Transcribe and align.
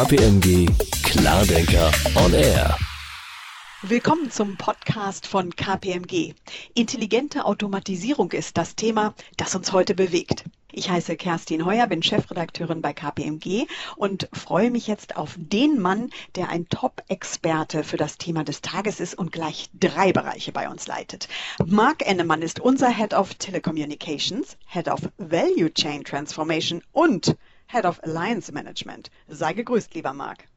KPMG 0.00 0.66
Klardenker 1.02 1.92
on 2.16 2.32
Air. 2.32 2.74
Willkommen 3.82 4.30
zum 4.30 4.56
Podcast 4.56 5.26
von 5.26 5.54
KPMG. 5.54 6.32
Intelligente 6.72 7.44
Automatisierung 7.44 8.32
ist 8.32 8.56
das 8.56 8.76
Thema, 8.76 9.12
das 9.36 9.54
uns 9.54 9.72
heute 9.72 9.94
bewegt. 9.94 10.44
Ich 10.72 10.88
heiße 10.88 11.16
Kerstin 11.16 11.66
Heuer, 11.66 11.86
bin 11.86 12.02
Chefredakteurin 12.02 12.80
bei 12.80 12.94
KPMG 12.94 13.66
und 13.96 14.30
freue 14.32 14.70
mich 14.70 14.86
jetzt 14.86 15.16
auf 15.16 15.34
den 15.36 15.78
Mann, 15.78 16.08
der 16.34 16.48
ein 16.48 16.66
Top-Experte 16.70 17.84
für 17.84 17.98
das 17.98 18.16
Thema 18.16 18.42
des 18.42 18.62
Tages 18.62 19.00
ist 19.00 19.18
und 19.18 19.32
gleich 19.32 19.68
drei 19.78 20.14
Bereiche 20.14 20.52
bei 20.52 20.70
uns 20.70 20.86
leitet. 20.86 21.28
Mark 21.66 22.08
Ennemann 22.08 22.40
ist 22.40 22.58
unser 22.58 22.88
Head 22.88 23.12
of 23.12 23.34
Telecommunications, 23.34 24.56
Head 24.66 24.88
of 24.88 25.00
Value 25.18 25.70
Chain 25.74 26.04
Transformation 26.04 26.80
und 26.92 27.36
Head 27.70 27.86
of 27.86 28.02
Alliance 28.02 28.50
Management. 28.52 29.10
Sei 29.28 29.52
gegrüßt, 29.52 29.94
lieber 29.94 30.12
Mark. 30.12 30.48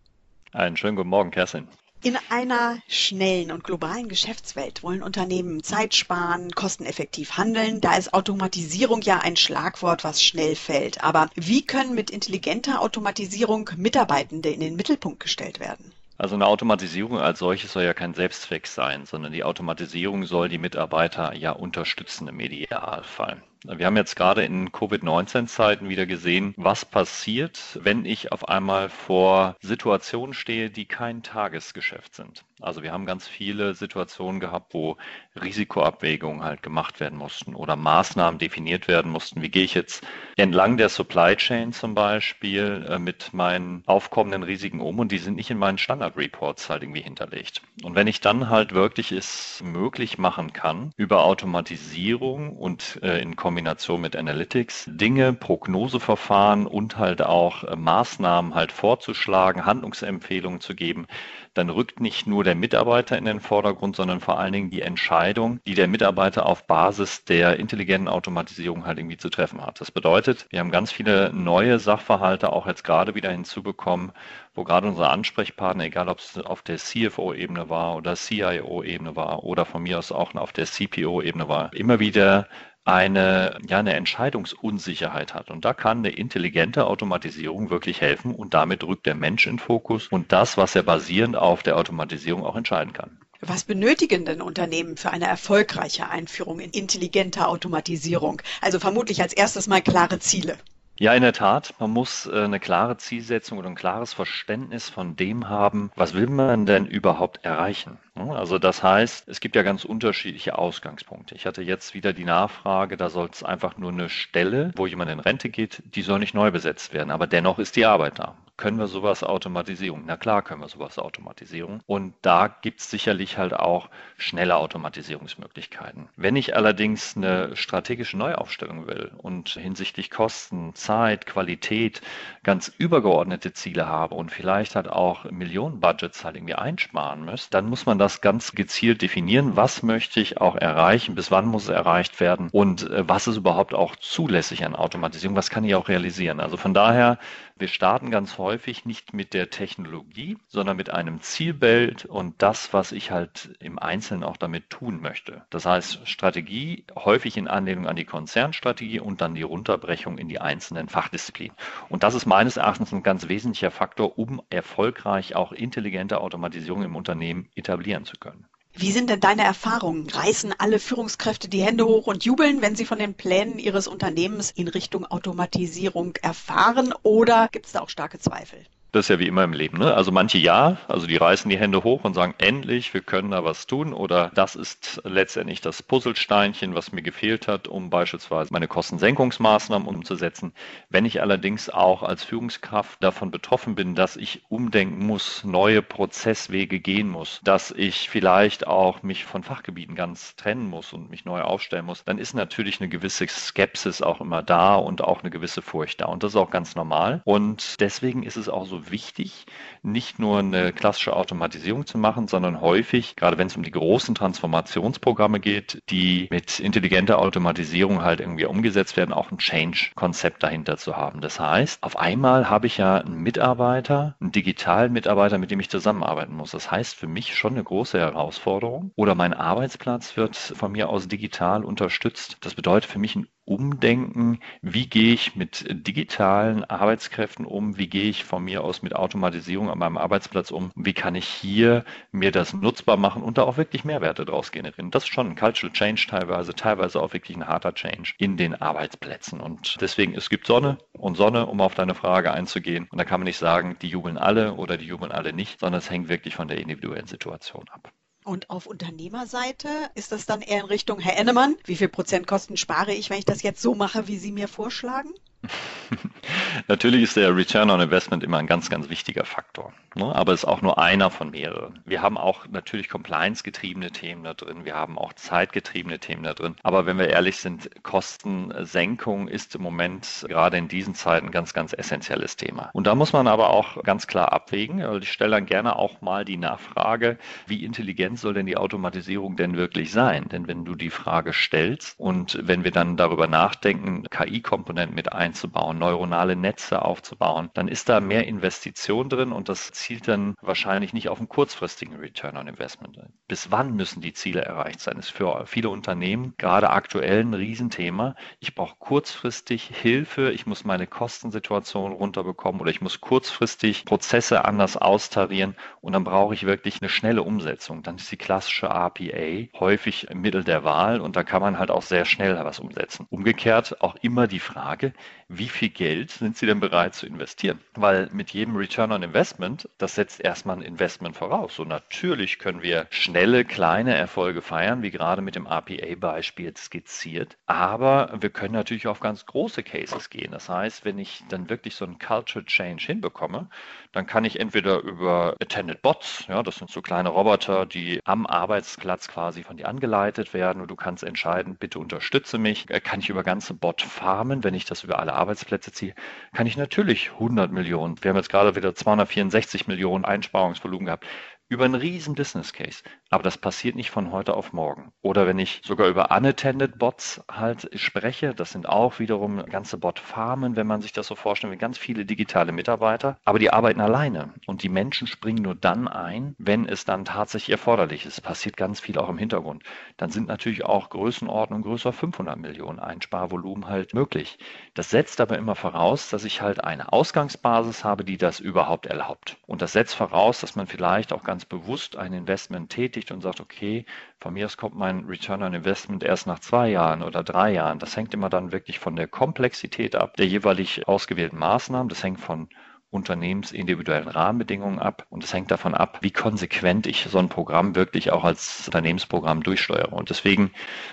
Einen 0.52 0.77
schönen 0.77 0.95
guten 0.95 1.09
Morgen, 1.09 1.30
Kerstin. 1.30 1.67
In 2.02 2.17
einer 2.30 2.80
schnellen 2.88 3.52
und 3.52 3.63
globalen 3.63 4.09
Geschäftswelt 4.09 4.84
wollen 4.84 5.04
Unternehmen 5.04 5.63
Zeit 5.63 5.94
sparen, 5.94 6.52
kosteneffektiv 6.52 7.38
handeln. 7.38 7.81
Da 7.81 7.95
ist 7.95 8.13
Automatisierung 8.13 9.02
ja 9.02 9.20
ein 9.20 9.35
Schlagwort, 9.35 10.04
was 10.04 10.23
schnell 10.23 10.55
fällt. 10.55 11.04
Aber 11.04 11.30
wie 11.35 11.66
können 11.66 11.94
mit 11.94 12.09
intelligenter 12.09 12.81
Automatisierung 12.81 13.70
Mitarbeitende 13.77 14.49
in 14.49 14.59
den 14.59 14.76
Mittelpunkt 14.76 15.20
gestellt 15.20 15.59
werden? 15.59 15.93
Also 16.18 16.35
eine 16.35 16.48
Automatisierung 16.48 17.20
als 17.20 17.40
solches 17.40 17.71
soll 17.71 17.84
ja 17.84 17.93
kein 17.93 18.16
Selbstzweck 18.16 18.68
sein, 18.68 19.05
sondern 19.05 19.32
die 19.32 19.43
Automatisierung 19.43 20.26
soll 20.26 20.49
die 20.49 20.57
Mitarbeiter 20.57 21.35
ja 21.35 21.52
unterstützen 21.52 22.27
im 22.27 22.40
Idealfall. 22.40 23.41
Wir 23.66 23.85
haben 23.85 23.95
jetzt 23.95 24.17
gerade 24.17 24.44
in 24.44 24.73
Covid-19-Zeiten 24.73 25.88
wieder 25.88 26.05
gesehen, 26.05 26.54
was 26.58 26.84
passiert, 26.84 27.80
wenn 27.81 28.04
ich 28.04 28.34
auf 28.34 28.49
einmal 28.49 28.90
vor 28.90 29.55
Situationen 29.62 30.34
stehe, 30.34 30.70
die 30.70 30.85
kein 30.85 31.23
Tagesgeschäft 31.23 32.13
sind. 32.13 32.44
Also 32.63 32.84
wir 32.84 32.91
haben 32.91 33.05
ganz 33.05 33.27
viele 33.27 33.74
Situationen 33.74 34.40
gehabt, 34.40 34.74
wo 34.74 34.98
Risikoabwägungen 35.35 36.43
halt 36.43 36.63
gemacht 36.63 36.99
werden 36.99 37.18
mussten 37.18 37.55
oder 37.55 37.76
Maßnahmen 37.76 38.40
definiert 38.40 38.87
werden 38.87 39.12
mussten. 39.12 39.41
Wie 39.41 39.49
gehe 39.49 39.63
ich 39.63 39.74
jetzt 39.74 40.05
entlang 40.37 40.77
der 40.77 40.90
Supply 40.90 41.35
Chain 41.35 41.74
zum 41.74 41.96
Beispiel 41.96 42.85
äh, 42.90 42.99
mit 42.99 43.34
meinen 43.34 43.84
aufkommenden 43.85 44.43
Risiken 44.43 44.79
um 44.79 44.99
und 44.99 45.12
die 45.12 45.18
sind 45.18 45.35
nicht 45.35 45.49
in 45.49 45.57
meinen 45.57 45.77
Standard 45.77 46.18
Reports 46.18 46.70
halt 46.70 46.84
irgendwie 46.84 47.02
hinterlegt. 47.02 47.62
Und 47.84 47.96
wenn 47.96 48.07
ich 48.07 48.21
dann 48.21 48.49
halt 48.49 48.74
wirklich 48.74 49.12
es 49.12 49.62
möglich 49.63 50.18
machen 50.18 50.54
kann, 50.54 50.91
über 50.98 51.26
Automatisierung 51.26 52.55
und 52.55 52.99
äh, 53.04 53.21
in 53.21 53.35
Kombination 53.35 54.02
mit 54.02 54.15
Analytics 54.15 54.90
Dinge, 54.91 55.34
Prognoseverfahren 55.34 56.65
und 56.65 56.98
halt 56.98 57.21
auch 57.21 57.63
äh, 57.63 57.76
Maßnahmen 57.76 58.55
halt 58.55 58.71
vorzuschlagen, 58.71 59.65
Handlungsempfehlungen 59.65 60.62
zu 60.62 60.76
geben, 60.76 61.07
dann 61.54 61.70
rückt 61.70 61.99
nicht 61.99 62.27
nur 62.27 62.43
der 62.43 62.55
Mitarbeiter 62.55 63.18
in 63.18 63.26
den 63.26 63.40
Vordergrund, 63.40 63.96
sondern 63.96 64.19
vor 64.19 64.40
allen 64.40 64.53
Dingen 64.53 64.69
die 64.69 64.81
Entscheidung, 64.81 65.59
die 65.68 65.75
der 65.75 65.88
Mitarbeiter 65.88 66.46
auf 66.46 66.66
Basis 66.66 67.25
der 67.25 67.57
intelligenten 67.57 68.07
Automatisierung 68.07 68.85
halt 68.85 68.97
irgendwie 68.97 69.18
zu 69.18 69.29
treffen 69.29 69.66
hat. 69.66 69.79
Das 69.79 69.91
bedeutet, 69.91 70.47
wir 70.50 70.59
haben 70.59 70.72
ganz 70.72 70.91
viele 70.91 71.31
neue 71.34 71.79
Sachverhalte 71.79 72.51
auch 72.51 72.68
jetzt 72.68 72.84
gerade 72.84 73.16
wieder 73.16 73.31
hinzubekommen, 73.31 74.12
wo 74.56 74.63
gerade 74.63 74.88
unsere 74.88 75.09
Ansprechpartner, 75.09 75.85
egal 75.85 76.09
ob 76.09 76.19
es 76.19 76.38
auf 76.38 76.62
der 76.62 76.78
CFO-Ebene 76.78 77.69
war 77.69 77.96
oder 77.96 78.16
CIO-Ebene 78.16 79.16
war 79.16 79.44
oder 79.44 79.66
von 79.66 79.84
mir 79.84 80.00
aus 80.00 80.12
auch 80.12 80.35
auf 80.35 80.53
der 80.53 80.66
CPO-Ebene 80.66 81.47
war, 81.47 81.74
immer 81.74 82.00
wieder 82.00 82.47
eine, 82.85 83.59
ja, 83.67 83.79
eine 83.79 83.94
Entscheidungsunsicherheit 83.94 85.34
hat. 85.34 85.50
Und 85.50 85.66
da 85.66 85.73
kann 85.73 86.00
eine 86.00 86.09
intelligente 86.09 86.85
Automatisierung 86.85 87.69
wirklich 87.69 88.01
helfen 88.01 88.35
und 88.35 88.53
damit 88.53 88.84
rückt 88.84 89.06
der 89.06 89.16
Mensch 89.16 89.47
in 89.47 89.59
Fokus 89.59 90.07
und 90.07 90.31
das, 90.31 90.57
was 90.57 90.75
er 90.75 90.84
basierend 90.84 91.35
auf 91.35 91.63
der 91.63 91.78
Automatisierung 91.78 92.45
auch 92.45 92.56
entscheiden 92.56 92.94
kann. 92.94 93.17
Was 93.45 93.66
benötigen 93.66 94.23
denn 94.23 94.41
Unternehmen 94.41 94.95
für 94.95 95.12
eine 95.12 95.28
erfolgreiche 95.28 96.09
Einführung 96.09 96.59
in 96.59 96.72
intelligente 96.72 97.47
Automatisierung? 97.47 98.41
Also 98.62 98.80
vermutlich 98.80 99.22
als 99.22 99.34
erstes 99.34 99.68
mal 99.68 99.81
klare 99.81 100.19
Ziele. 100.19 100.58
Ja, 101.00 101.14
in 101.16 101.24
der 101.24 101.34
Tat. 101.34 101.74
Man 101.80 101.90
muss 101.90 102.28
äh, 102.28 102.44
eine 102.44 102.59
klare 102.59 102.98
Zielsetzung 102.98 103.58
oder 103.58 103.68
ein 103.68 103.76
klares 103.76 104.14
Verständnis 104.14 104.90
von 104.90 105.16
dem 105.16 105.50
haben, 105.50 105.92
was 105.96 106.14
will 106.14 106.28
man 106.28 106.66
denn 106.66 106.86
überhaupt 106.86 107.44
erreichen. 107.44 107.98
Also 108.16 108.59
das 108.59 108.84
heißt, 108.84 109.28
es 109.28 109.40
gibt 109.40 109.56
ja 109.56 109.64
ganz 109.64 109.86
unterschiedliche 109.86 110.58
Ausgangspunkte. 110.58 111.34
Ich 111.34 111.48
hatte 111.48 111.64
jetzt 111.64 111.96
wieder 111.96 112.14
die 112.14 112.26
Nachfrage, 112.26 112.96
da 112.96 113.09
soll 113.09 113.30
es 113.32 113.44
einfach 113.44 113.78
nur 113.78 113.92
eine 113.92 114.08
Stelle, 114.08 114.72
wo 114.76 114.86
jemand 114.86 115.09
in 115.09 115.20
Rente 115.20 115.50
geht, 115.50 115.82
die 115.96 116.03
soll 116.03 116.20
nicht 116.20 116.36
neu 116.36 116.52
besetzt 116.52 116.94
werden, 116.94 117.09
aber 117.09 117.26
dennoch 117.26 117.58
ist 117.58 117.76
die 117.76 117.86
Arbeit 117.86 118.20
da. 118.20 118.38
Können 118.56 118.78
wir 118.78 118.88
sowas 118.88 119.24
Automatisierung? 119.24 120.03
Na 120.06 120.16
klar 120.16 120.44
können 120.44 120.62
wir 120.62 120.68
sowas 120.68 121.00
Automatisierung. 121.00 121.81
Und 121.88 122.14
da 122.22 122.47
gibt 122.47 122.81
es 122.81 122.90
sicherlich 122.90 123.40
halt 123.40 123.53
auch 123.53 123.90
schnelle 124.18 124.58
Automatisierungsmöglichkeiten. 124.58 126.08
Wenn 126.18 126.36
ich 126.36 126.56
allerdings 126.56 127.18
eine 127.18 127.56
strategische 127.56 128.16
Neuaufstellung 128.16 128.86
will 128.86 129.12
und 129.18 129.50
hinsichtlich 129.50 130.12
Kosten, 130.12 130.75
Zeit, 130.75 131.25
Qualität 131.25 132.02
ganz 132.44 132.72
übergeordnete 132.78 133.53
Ziele 133.53 133.88
habe 133.88 134.14
und 134.14 134.30
vielleicht 134.30 134.75
halt 134.75 134.88
auch 134.88 135.25
Millionenbudgets 135.31 136.24
halt 136.24 136.35
irgendwie 136.35 136.53
einsparen 136.53 137.25
muss, 137.25 137.50
dann 137.50 137.66
muss 137.66 137.88
man 137.88 137.97
das 137.97 138.22
ganz 138.22 138.52
gezielt 138.52 139.02
definieren. 139.02 139.56
Was 139.56 139.81
möchte 139.81 140.20
ich 140.20 140.40
auch 140.40 140.56
erreichen? 140.56 141.16
Bis 141.16 141.31
wann 141.31 141.47
muss 141.47 141.64
es 141.64 141.70
erreicht 141.70 142.20
werden? 142.20 142.50
Und 142.52 142.88
äh, 142.90 143.09
was 143.09 143.25
ist 143.25 143.38
überhaupt 143.38 143.74
auch 143.74 143.96
zulässig 143.96 144.64
an 144.64 144.75
Automatisierung? 144.75 145.35
Was 145.35 145.50
kann 145.50 145.64
ich 145.64 145.74
auch 145.74 145.88
realisieren? 145.88 146.40
Also 146.40 146.56
von 146.56 146.75
daher, 146.75 147.18
wir 147.56 147.68
starten 147.68 148.09
ganz 148.09 148.38
häufig 148.38 148.86
nicht 148.86 149.14
mit 149.14 149.34
der 149.34 149.50
Technologie, 149.50 150.38
sondern 150.47 150.75
mit 150.75 150.90
einem 150.90 151.22
Zielbild 151.22 152.06
und 152.06 152.41
das, 152.41 152.74
was 152.74 152.91
ich 152.91 153.12
halt 153.12 153.56
im 153.59 153.78
Einzelnen 153.78 154.24
auch 154.24 154.38
damit 154.38 154.69
tun 154.69 155.00
möchte. 155.02 155.46
Das 155.50 155.66
heißt, 155.66 156.08
Strategie 156.08 156.86
häufig 156.96 157.38
in 157.38 157.47
Anlehnung 157.47 157.88
an 157.88 157.96
die 157.96 158.06
Konzernstrategie 158.06 159.00
und 159.00 159.22
dann 159.22 159.36
die 159.36 159.44
Runterbrechung 159.44 160.18
in 160.18 160.30
die 160.30 160.41
einzelnen 160.41 160.90
Fachdisziplinen. 160.90 161.56
Und 161.90 162.03
das 162.03 162.16
ist 162.16 162.25
meines 162.25 162.58
Erachtens 162.58 162.91
ein 162.91 163.03
ganz 163.03 163.28
wesentlicher 163.30 163.72
Faktor, 163.72 164.18
um 164.18 164.41
erfolgreich 164.50 165.35
auch 165.35 165.52
intelligente 165.52 166.22
Automatisierung 166.22 166.84
im 166.84 166.96
Unternehmen 166.96 167.50
etablieren 167.56 168.06
zu 168.06 168.18
können. 168.18 168.47
Wie 168.75 168.91
sind 168.91 169.11
denn 169.11 169.19
deine 169.19 169.44
Erfahrungen? 169.44 170.09
Reißen 170.09 170.53
alle 170.57 170.79
Führungskräfte 170.79 171.47
die 171.47 171.61
Hände 171.61 171.85
hoch 171.85 172.07
und 172.07 172.25
jubeln, 172.25 172.61
wenn 172.61 172.75
sie 172.75 172.85
von 172.85 172.97
den 172.97 173.13
Plänen 173.13 173.59
ihres 173.59 173.88
Unternehmens 173.88 174.50
in 174.50 174.67
Richtung 174.67 175.06
Automatisierung 175.06 176.16
erfahren 176.23 176.91
oder 177.03 177.50
gibt 177.50 177.67
es 177.67 177.73
da 177.73 177.81
auch 177.81 177.89
starke 177.89 178.17
Zweifel? 178.17 178.66
Das 178.94 179.06
ist 179.06 179.09
ja 179.09 179.18
wie 179.18 179.28
immer 179.28 179.44
im 179.44 179.54
Leben. 179.54 179.80
Ne? 179.80 179.92
Also 179.92 180.12
manche 180.12 180.38
ja, 180.38 180.78
also 180.88 181.08
die 181.08 181.18
reißen 181.18 181.50
die 181.50 181.58
Hände 181.58 181.84
hoch 181.84 182.04
und 182.04 182.14
sagen, 182.14 182.36
endlich, 182.38 182.94
wir 182.94 183.02
können 183.02 183.31
da 183.31 183.44
was 183.44 183.66
tun. 183.66 183.92
Oder 183.92 184.30
das 184.36 184.56
ist 184.56 185.02
letztendlich 185.04 185.62
das 185.62 185.81
Puzzlesteinchen, 185.81 186.76
was 186.76 186.92
mir 186.92 187.02
gefehlt 187.02 187.48
hat, 187.48 187.68
um 187.68 187.90
beispielsweise 187.90 188.53
meine 188.53 188.68
Kostensenkungsmaßnahmen 188.68 189.88
umzusetzen. 189.88 190.53
Wenn 190.92 191.06
ich 191.06 191.22
allerdings 191.22 191.72
auch 191.72 192.03
als 192.03 192.24
Führungskraft 192.24 193.03
davon 193.03 193.32
betroffen 193.32 193.74
bin, 193.74 193.96
dass 193.96 194.16
ich 194.16 194.44
umdenken 194.50 195.08
muss, 195.08 195.44
neue 195.44 195.82
Prozesswege 195.82 196.80
gehen 196.80 197.09
muss, 197.09 197.42
dass 197.44 197.72
ich 197.72 198.12
vielleicht 198.12 198.68
auch 198.68 199.02
mich 199.02 199.26
von 199.26 199.42
Fachgebieten 199.42 199.96
ganz 199.96 200.36
trennen 200.36 200.70
muss 200.70 200.94
und 200.94 201.09
mich 201.09 201.26
neu 201.26 201.42
aufstellen 201.42 201.86
muss, 201.86 202.03
dann 202.03 202.20
ist 202.20 202.36
natürlich 202.36 202.80
eine 202.80 202.90
gewisse 202.90 203.28
Skepsis 203.28 204.03
auch 204.03 204.22
immer 204.22 204.44
da 204.44 204.76
und 204.76 205.02
auch 205.02 205.22
eine 205.22 205.32
gewisse 205.32 205.64
Furcht 205.64 206.02
da. 206.02 206.06
Und 206.06 206.22
das 206.22 206.34
ist 206.34 206.38
auch 206.38 206.52
ganz 206.52 206.76
normal. 206.76 207.24
Und 207.26 207.80
deswegen 207.80 208.22
ist 208.22 208.38
es 208.38 208.50
auch 208.50 208.68
so 208.68 208.83
wichtig, 208.92 209.46
nicht 209.84 210.20
nur 210.20 210.40
eine 210.40 210.74
klassische 210.74 211.16
Automatisierung 211.16 211.86
zu 211.86 211.98
machen, 211.98 212.28
sondern 212.28 212.62
häufig, 212.62 213.16
gerade 213.16 213.38
wenn 213.38 213.48
es 213.48 213.56
um 213.56 213.64
die 213.64 213.72
großen 213.72 214.16
Transformationsprogramme 214.16 215.40
geht, 215.40 215.82
die 215.90 216.28
mit 216.32 216.60
intelligenter 216.60 217.20
Automatisierung 217.20 218.02
halt 218.02 218.20
irgendwie 218.20 218.46
umgesetzt 218.46 218.98
werden, 218.98 219.14
auch 219.14 219.32
ein 219.32 219.38
Change-Konzept 219.38 220.44
dahinter 220.44 220.78
zu 220.78 220.96
haben. 220.96 221.22
Das 221.22 221.40
heißt, 221.40 221.84
auf 221.84 221.98
einmal 221.98 222.50
habe 222.50 222.68
ich 222.68 222.78
ja 222.78 222.98
einen 222.98 223.22
Mitarbeiter, 223.22 224.16
einen 224.20 224.32
digitalen 224.32 224.94
Mitarbeiter, 224.94 225.38
mit 225.38 225.52
dem 225.52 225.59
ich 225.59 225.70
zusammenarbeiten 225.70 226.36
muss. 226.36 226.52
Das 226.52 226.72
heißt 226.72 226.96
für 226.96 227.08
mich 227.08 227.36
schon 227.36 227.53
eine 227.53 227.64
große 227.64 228.00
Herausforderung. 228.00 228.91
Oder 228.96 229.16
mein 229.16 229.34
Arbeitsplatz 229.34 230.16
wird 230.18 230.36
von 230.36 230.72
mir 230.72 230.90
aus 230.90 231.08
digital 231.08 231.64
unterstützt. 231.64 232.38
Das 232.41 232.56
bedeutet 232.56 232.90
für 232.90 233.00
mich 233.00 233.16
ein 233.16 233.28
Umdenken, 233.46 234.40
wie 234.62 234.88
gehe 234.88 235.14
ich 235.14 235.36
mit 235.36 235.66
digitalen 235.70 236.64
Arbeitskräften 236.64 237.46
um, 237.46 237.78
wie 237.78 237.88
gehe 237.88 238.09
ich 238.09 238.24
von 238.24 238.44
mir 238.44 238.64
aus 238.64 238.82
mit 238.82 238.96
Automatisierung 238.96 239.70
an 239.73 239.79
meinem 239.79 239.97
Arbeitsplatz 239.97 240.52
um, 240.52 240.72
wie 240.75 240.93
kann 240.93 241.16
ich 241.16 241.28
hier 241.28 241.84
mir 242.11 242.31
das 242.31 242.53
nutzbar 242.53 242.97
machen 242.97 243.23
und 243.23 243.37
da 243.37 243.43
auch 243.43 243.58
wirklich 243.58 243.84
Mehrwerte 243.84 244.25
draus 244.25 244.52
generieren. 244.52 244.91
Das 244.91 245.03
ist 245.03 245.14
schon 245.14 245.31
ein 245.31 245.35
Cultural 245.35 245.73
Change 245.73 246.08
teilweise, 246.09 246.53
teilweise 246.53 247.02
auch 247.02 247.14
wirklich 247.14 247.35
ein 247.35 247.47
harter 247.47 247.73
Change 247.73 248.14
in 248.17 248.37
den 248.37 248.55
Arbeitsplätzen 248.55 249.41
und 249.41 249.81
deswegen, 249.81 250.16
es 250.16 250.29
gibt 250.29 250.47
Sonne 250.47 250.78
und 250.93 251.16
Sonne, 251.16 251.46
um 251.47 251.59
auf 251.61 251.75
deine 251.75 251.96
Frage 251.96 252.31
einzugehen 252.31 252.87
und 252.90 252.97
da 252.97 253.03
kann 253.03 253.20
man 253.20 253.25
nicht 253.25 253.37
sagen, 253.37 253.78
die 253.81 253.90
jubeln 253.90 254.17
alle 254.17 254.53
oder 254.53 254.78
die 254.78 254.85
jubeln 254.85 255.11
alle 255.11 255.34
nicht, 255.34 255.59
sondern 255.59 255.79
es 255.79 255.90
hängt 255.90 256.09
wirklich 256.09 256.35
von 256.35 256.47
der 256.47 256.59
individuellen 256.59 257.07
Situation 257.07 257.65
ab. 257.69 257.91
Und 258.23 258.49
auf 258.49 258.67
Unternehmerseite 258.67 259.67
ist 259.95 260.13
das 260.13 260.25
dann 260.25 260.41
eher 260.41 260.61
in 260.61 260.65
Richtung, 260.67 260.99
Herr 260.99 261.17
Ennemann, 261.17 261.55
wie 261.65 261.75
viel 261.75 261.89
Prozent 261.89 262.25
Kosten 262.25 262.55
spare 262.55 262.93
ich, 262.93 263.09
wenn 263.09 263.17
ich 263.17 263.25
das 263.25 263.43
jetzt 263.43 263.61
so 263.61 263.75
mache, 263.75 264.07
wie 264.07 264.17
Sie 264.17 264.31
mir 264.31 264.47
vorschlagen? 264.47 265.13
Natürlich 266.67 267.03
ist 267.03 267.17
der 267.17 267.35
Return 267.35 267.69
on 267.69 267.81
Investment 267.81 268.23
immer 268.23 268.37
ein 268.37 268.47
ganz, 268.47 268.69
ganz 268.69 268.89
wichtiger 268.89 269.25
Faktor. 269.25 269.73
Ne? 269.95 270.15
Aber 270.15 270.33
es 270.33 270.41
ist 270.41 270.45
auch 270.45 270.61
nur 270.61 270.77
einer 270.79 271.11
von 271.11 271.31
mehreren. 271.31 271.79
Wir 271.85 272.01
haben 272.01 272.17
auch 272.17 272.47
natürlich 272.49 272.89
compliance-getriebene 272.89 273.91
Themen 273.91 274.23
da 274.23 274.33
drin. 274.33 274.65
Wir 274.65 274.75
haben 274.75 274.97
auch 274.97 275.13
zeitgetriebene 275.13 275.99
Themen 275.99 276.23
da 276.23 276.33
drin. 276.33 276.55
Aber 276.63 276.85
wenn 276.85 276.97
wir 276.97 277.09
ehrlich 277.09 277.37
sind, 277.37 277.69
Kostensenkung 277.83 279.27
ist 279.27 279.55
im 279.55 279.61
Moment 279.61 280.25
gerade 280.27 280.57
in 280.57 280.67
diesen 280.67 280.95
Zeiten 280.95 281.27
ein 281.27 281.31
ganz, 281.31 281.53
ganz 281.53 281.73
essentielles 281.73 282.35
Thema. 282.35 282.69
Und 282.73 282.87
da 282.87 282.95
muss 282.95 283.13
man 283.13 283.27
aber 283.27 283.49
auch 283.49 283.83
ganz 283.83 284.07
klar 284.07 284.33
abwägen. 284.33 284.83
Ich 285.01 285.11
stelle 285.11 285.31
dann 285.31 285.45
gerne 285.45 285.75
auch 285.75 286.01
mal 286.01 286.25
die 286.25 286.37
Nachfrage, 286.37 287.17
wie 287.47 287.63
intelligent 287.63 288.19
soll 288.19 288.33
denn 288.33 288.45
die 288.45 288.57
Automatisierung 288.57 289.35
denn 289.35 289.55
wirklich 289.55 289.91
sein? 289.91 290.29
Denn 290.29 290.47
wenn 290.47 290.65
du 290.65 290.75
die 290.75 290.89
Frage 290.89 291.33
stellst 291.33 291.99
und 291.99 292.39
wenn 292.41 292.63
wir 292.63 292.71
dann 292.71 292.97
darüber 292.97 293.27
nachdenken, 293.27 294.03
KI-Komponenten 294.09 294.95
mit 294.95 295.11
einzubauen, 295.33 295.80
neuronale 295.80 296.35
Netze 296.35 296.83
aufzubauen, 296.83 297.50
dann 297.56 297.68
ist 297.68 297.89
da 297.89 298.00
mehr 298.00 298.27
Investition 298.27 299.09
drin 299.09 299.31
und 299.31 299.50
das 299.50 299.71
zielt 299.71 300.07
dann 300.07 300.35
wahrscheinlich 300.41 300.94
nicht 300.94 301.09
auf 301.09 301.18
einen 301.18 301.27
kurzfristigen 301.27 301.95
Return 301.95 302.38
on 302.38 302.47
Investment. 302.47 303.00
Bis 303.27 303.50
wann 303.50 303.75
müssen 303.75 304.01
die 304.01 304.13
Ziele 304.13 304.41
erreicht 304.41 304.80
sein? 304.80 304.97
Das 304.97 305.07
ist 305.07 305.15
für 305.18 305.47
viele 305.47 305.69
Unternehmen 305.69 306.35
gerade 306.38 306.69
aktuell 306.69 307.21
ein 307.21 307.33
Riesenthema. 307.33 308.15
Ich 308.39 308.53
brauche 308.53 308.75
kurzfristig 308.77 309.71
Hilfe, 309.74 310.31
ich 310.31 310.45
muss 310.45 310.65
meine 310.65 310.85
Kostensituation 310.85 311.94
runterbekommen 311.94 312.62
oder 312.62 312.69
ich 312.69 312.81
muss 312.81 313.01
kurzfristig 313.01 313.86
Prozesse 313.86 314.45
anders 314.45 314.77
austarieren 314.77 315.56
und 315.81 315.94
dann 315.94 316.03
brauche 316.03 316.36
ich 316.36 316.45
wirklich 316.45 316.81
eine 316.81 316.89
schnelle 316.89 317.24
Umsetzung. 317.24 317.81
Dann 317.81 317.95
ist 317.95 318.12
die 318.12 318.18
klassische 318.18 318.68
RPA 318.68 319.59
häufig 319.59 320.07
Mittel 320.13 320.44
der 320.44 320.63
Wahl 320.63 321.01
und 321.01 321.15
da 321.15 321.24
kann 321.24 321.41
man 321.41 321.57
halt 321.57 321.71
auch 321.71 321.81
sehr 321.81 322.06
schnell 322.06 322.36
was 322.44 322.59
umsetzen. 322.59 323.07
Umgekehrt 323.09 323.81
auch 323.81 323.95
immer 324.01 324.27
die 324.27 324.39
Frage, 324.39 324.94
wie 325.38 325.50
viel 325.50 325.69
Geld 325.69 326.12
sind 326.12 326.38
Sie 326.38 326.45
denn 326.45 326.59
bereit 326.59 326.95
zu 326.95 327.06
investieren? 327.06 327.59
Weil 327.75 328.09
mit 328.12 328.31
jedem 328.31 328.56
Return 328.56 328.91
on 328.91 329.03
Investment, 329.03 329.69
das 329.77 329.95
setzt 329.95 330.21
erstmal 330.21 330.57
ein 330.57 330.62
Investment 330.62 331.15
voraus. 331.15 331.59
Und 331.59 331.68
natürlich 331.68 332.39
können 332.39 332.62
wir 332.62 332.88
schnelle, 332.89 333.45
kleine 333.45 333.95
Erfolge 333.95 334.41
feiern, 334.41 334.81
wie 334.83 334.91
gerade 334.91 335.21
mit 335.21 335.35
dem 335.35 335.45
RPA-Beispiel 335.45 336.56
skizziert. 336.57 337.38
Aber 337.45 338.13
wir 338.19 338.30
können 338.30 338.53
natürlich 338.53 338.88
auf 338.88 339.00
ganz 339.00 339.25
große 339.25 339.63
Cases 339.63 340.09
gehen. 340.09 340.31
Das 340.31 340.50
heißt, 340.50 340.85
wenn 340.85 341.00
ich 341.00 341.24
dann 341.30 341.50
wirklich 341.50 341.75
so 341.75 341.86
einen 341.86 342.00
Culture 342.00 342.45
Change 342.45 342.86
hinbekomme, 342.86 343.50
dann 343.91 344.07
kann 344.07 344.25
ich 344.25 344.39
entweder 344.39 344.81
über 344.81 345.36
Attended 345.39 345.81
Bots, 345.81 346.25
ja, 346.27 346.41
das 346.44 346.56
sind 346.56 346.69
so 346.69 346.81
kleine 346.81 347.09
Roboter, 347.09 347.65
die 347.65 348.00
am 348.06 348.25
Arbeitsplatz 348.25 349.07
quasi 349.07 349.44
von 349.44 349.57
dir 349.57 349.68
angeleitet 349.68 350.33
werden 350.33 350.62
und 350.62 350.71
du 350.71 350.75
kannst 350.75 351.03
entscheiden, 351.03 351.56
bitte 351.56 351.79
unterstütze 351.79 352.38
mich, 352.38 352.65
kann 352.83 353.00
ich 353.00 353.09
über 353.09 353.24
ganze 353.24 353.53
Bot-Farmen, 353.53 354.44
wenn 354.44 354.56
ich 354.56 354.65
das 354.65 354.83
über 354.83 355.00
alle 355.00 355.13
Arbeitsplätze 355.23 355.71
ziehe, 355.71 355.95
kann 356.33 356.47
ich 356.47 356.57
natürlich 356.57 357.11
100 357.13 357.51
Millionen, 357.51 358.03
wir 358.03 358.09
haben 358.09 358.17
jetzt 358.17 358.29
gerade 358.29 358.55
wieder 358.55 358.75
264 358.75 359.67
Millionen 359.67 360.05
Einsparungsvolumen 360.05 360.85
gehabt, 360.85 361.05
über 361.49 361.65
einen 361.65 361.75
riesen 361.75 362.15
Business 362.15 362.53
Case. 362.53 362.83
Aber 363.09 363.21
das 363.21 363.37
passiert 363.37 363.75
nicht 363.75 363.91
von 363.91 364.11
heute 364.11 364.33
auf 364.33 364.53
morgen. 364.53 364.91
Oder 365.01 365.27
wenn 365.27 365.37
ich 365.37 365.61
sogar 365.63 365.87
über 365.87 366.09
unattended 366.09 366.79
Bots 366.79 367.23
halt 367.29 367.69
spreche, 367.75 368.33
das 368.33 368.51
sind 368.51 368.67
auch 368.67 368.97
wiederum 368.97 369.45
ganze 369.45 369.77
Bot-Farmen, 369.77 370.55
wenn 370.55 370.65
man 370.65 370.81
sich 370.81 370.93
das 370.93 371.07
so 371.07 371.15
vorstellt, 371.15 371.51
mit 371.51 371.59
ganz 371.59 371.77
viele 371.77 372.05
digitale 372.05 372.51
Mitarbeiter. 372.51 373.17
Aber 373.23 373.37
die 373.37 373.53
arbeiten 373.53 373.81
alleine 373.81 374.33
und 374.47 374.63
die 374.63 374.69
Menschen 374.69 375.05
springen 375.05 375.43
nur 375.43 375.53
dann 375.53 375.87
ein, 375.87 376.35
wenn 376.39 376.67
es 376.67 376.85
dann 376.85 377.05
tatsächlich 377.05 377.51
erforderlich 377.51 378.05
ist. 378.05 378.21
Passiert 378.21 378.57
ganz 378.57 378.79
viel 378.79 378.97
auch 378.97 379.09
im 379.09 379.19
Hintergrund. 379.19 379.63
Dann 379.97 380.09
sind 380.09 380.27
natürlich 380.27 380.65
auch 380.65 380.89
Größenordnungen 380.89 381.63
größer 381.63 381.93
500 381.93 382.37
Millionen 382.37 382.79
Einsparvolumen 382.79 383.67
halt 383.67 383.93
möglich. 383.93 384.39
Das 384.73 384.89
setzt 384.89 385.21
aber 385.21 385.37
immer 385.37 385.55
voraus, 385.55 386.09
dass 386.09 386.23
ich 386.23 386.41
halt 386.41 386.63
eine 386.63 386.91
Ausgangsbasis 386.91 387.83
habe, 387.83 388.03
die 388.03 388.17
das 388.17 388.39
überhaupt 388.39 388.87
erlaubt. 388.87 389.37
Und 389.45 389.61
das 389.61 389.73
setzt 389.73 389.93
voraus, 389.93 390.39
dass 390.39 390.55
man 390.55 390.65
vielleicht 390.67 391.13
auch 391.13 391.23
ganz 391.23 391.42
ganz 391.43 391.61
bewusst 391.61 391.97
ein 391.97 392.13
Investment 392.13 392.69
tätigt 392.69 393.11
und 393.11 393.21
sagt, 393.21 393.41
okay, 393.41 393.85
von 394.19 394.33
mir 394.33 394.45
aus 394.45 394.55
kommt 394.55 394.75
mein 394.75 395.05
Return 395.05 395.43
on 395.43 395.53
Investment 395.53 396.03
erst 396.03 396.25
nach 396.25 396.39
zwei 396.39 396.69
Jahren 396.69 397.03
oder 397.03 397.21
drei 397.23 397.51
Jahren. 397.51 397.79
Das 397.79 397.97
hängt 397.97 398.13
immer 398.13 398.29
dann 398.29 398.53
wirklich 398.53 398.79
von 398.79 398.95
der 398.95 399.07
Komplexität 399.07 399.95
ab, 399.95 400.15
der 400.15 400.27
jeweilig 400.27 400.87
ausgewählten 400.87 401.37
Maßnahmen. 401.37 401.89
Das 401.89 402.03
hängt 402.03 402.21
von 402.21 402.47
unternehmensindividuellen 402.91 404.07
Rahmenbedingungen 404.07 404.79
ab 404.79 405.05
und 405.09 405.23
es 405.23 405.33
hängt 405.33 405.51
davon 405.51 405.73
ab, 405.73 405.97
wie 406.01 406.11
konsequent 406.11 406.87
ich 406.87 407.07
so 407.09 407.17
ein 407.17 407.27
Programm 407.27 407.75
wirklich 407.75 408.11
auch 408.11 408.23
als 408.23 408.67
Unternehmensprogramm 408.67 409.43
durchsteuere. 409.43 409.93
Und 409.93 410.11
deswegen, 410.11 410.51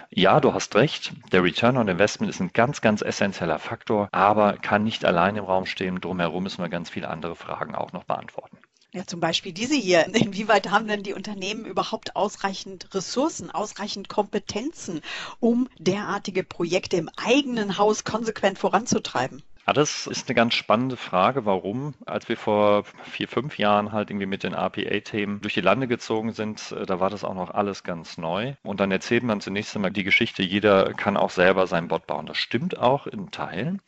ja, 0.09 0.41
du 0.41 0.53
hast 0.53 0.75
recht, 0.75 1.13
der 1.31 1.45
Return 1.45 1.77
on 1.77 1.87
Investment 1.87 2.31
ist 2.31 2.41
ein 2.41 2.53
ganz, 2.53 2.81
ganz 2.81 3.03
essentieller 3.03 3.61
Faktor, 3.61 4.09
aber 4.11 4.55
kann 4.55 4.83
nicht 4.83 5.05
allein 5.05 5.37
im 5.37 5.45
Raum 5.45 5.67
stehen. 5.67 6.01
Drumherum 6.01 6.43
müssen 6.43 6.63
wir 6.63 6.71
ganz 6.71 6.91
viele 6.91 7.09
andere 7.09 7.37
Fragen 7.37 7.77
auch 7.77 7.93
noch 7.93 8.05
beantworten. 8.05 8.59
Ja, 8.93 9.07
zum 9.07 9.21
Beispiel 9.21 9.53
diese 9.53 9.77
hier. 9.77 10.07
Inwieweit 10.15 10.71
haben 10.71 10.89
denn 10.89 11.03
die 11.03 11.15
Unternehmen 11.15 11.65
überhaupt 11.65 12.17
ausreichend 12.17 12.93
Ressourcen, 12.95 13.51
ausreichend 13.51 14.09
Kompetenzen, 14.09 15.01
um 15.39 15.69
derartige 15.79 16.43
Projekte 16.43 16.97
im 16.97 17.09
eigenen 17.17 17.79
Haus 17.79 18.05
konsequent 18.05 18.59
voranzutreiben? 18.59 19.43
Ja, 19.67 19.75
das 19.75 20.09
ist 20.09 20.27
eine 20.27 20.35
ganz 20.35 20.55
spannende 20.55 20.97
Frage. 20.97 21.45
Warum? 21.45 21.95
Als 22.05 22.29
wir 22.29 22.37
vor 22.37 22.83
vier, 23.05 23.29
fünf 23.29 23.59
Jahren 23.59 23.93
halt 23.93 24.11
irgendwie 24.11 24.27
mit 24.27 24.43
den 24.43 24.55
RPA-Themen 24.55 25.43
durch 25.43 25.55
die 25.55 25.61
Lande 25.61 25.87
gezogen 25.87 26.33
sind, 26.33 26.73
äh, 26.73 26.87
da 26.87 26.99
war 26.99 27.11
das 27.11 27.23
auch 27.23 27.35
noch 27.35 27.51
alles 27.51 27.85
ganz 27.85 28.19
neu. 28.19 28.55
Und 28.65 28.81
dann 28.81 28.91
erzählt 28.91 29.23
man 29.23 29.41
zunächst 29.41 29.77
einmal 29.77 29.93
die 29.93 30.03
Geschichte, 30.03 30.43
jeder 30.43 30.93
kann 30.95 31.17
auch 31.17 31.31
selber 31.31 31.69
seinen 31.69 31.87
Bot 31.87 32.09
bauen. 32.09 32.27
Das 32.27 32.39
stimmt 32.39 32.79
auch 32.79 33.07
in 33.07 33.31
Teilen 33.31 33.81